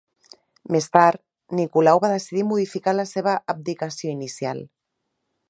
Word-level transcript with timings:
Més 0.75 0.87
tard, 0.95 1.21
Nicolau 1.59 2.01
va 2.05 2.09
decidir 2.13 2.47
modificar 2.53 2.95
la 2.97 3.07
seva 3.11 3.37
abdicació 3.55 4.17
inicial. 4.19 4.65